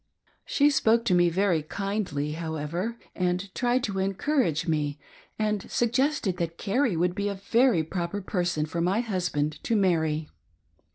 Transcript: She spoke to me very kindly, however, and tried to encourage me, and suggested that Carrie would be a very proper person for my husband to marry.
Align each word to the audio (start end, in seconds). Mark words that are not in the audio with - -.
She 0.45 0.71
spoke 0.71 1.05
to 1.05 1.13
me 1.13 1.29
very 1.29 1.61
kindly, 1.61 2.31
however, 2.31 2.97
and 3.15 3.53
tried 3.53 3.83
to 3.83 3.99
encourage 3.99 4.67
me, 4.67 4.97
and 5.37 5.69
suggested 5.69 6.37
that 6.37 6.57
Carrie 6.57 6.97
would 6.97 7.13
be 7.13 7.27
a 7.29 7.35
very 7.35 7.83
proper 7.83 8.19
person 8.19 8.65
for 8.65 8.81
my 8.81 9.01
husband 9.01 9.63
to 9.63 9.75
marry. 9.75 10.27